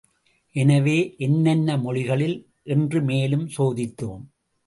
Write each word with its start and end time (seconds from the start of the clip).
எனவே 0.55 0.95
என்னென்ன 1.17 1.77
மொழிகளில் 1.77 2.35
என்று 2.63 3.01
மேலும் 3.01 3.47
சோதித்தோம். 3.57 4.23